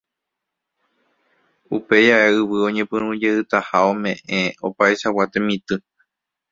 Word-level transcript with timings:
upéi 1.75 2.07
ae 2.17 2.29
yvy 2.39 2.57
oñepyrũjeytaha 2.67 3.77
ome'ẽ 3.91 4.53
opaichagua 4.67 5.25
temitỹ 5.33 5.75